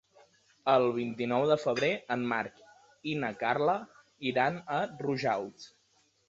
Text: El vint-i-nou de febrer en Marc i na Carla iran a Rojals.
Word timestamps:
El 0.71 0.85
vint-i-nou 0.93 1.43
de 1.51 1.57
febrer 1.63 1.89
en 2.15 2.23
Marc 2.31 2.63
i 3.13 3.13
na 3.25 3.29
Carla 3.45 3.77
iran 4.31 4.59
a 4.79 4.81
Rojals. 5.05 5.71